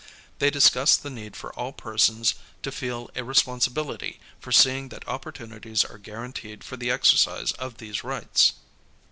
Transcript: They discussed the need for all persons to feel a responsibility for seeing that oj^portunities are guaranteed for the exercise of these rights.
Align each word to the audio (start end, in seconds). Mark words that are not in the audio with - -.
They 0.39 0.49
discussed 0.49 1.03
the 1.03 1.11
need 1.11 1.35
for 1.35 1.53
all 1.53 1.73
persons 1.73 2.33
to 2.63 2.71
feel 2.71 3.11
a 3.15 3.23
responsibility 3.23 4.19
for 4.39 4.51
seeing 4.51 4.89
that 4.89 5.05
oj^portunities 5.05 5.87
are 5.87 5.99
guaranteed 5.99 6.63
for 6.63 6.75
the 6.75 6.89
exercise 6.89 7.51
of 7.51 7.77
these 7.77 8.03
rights. 8.03 8.53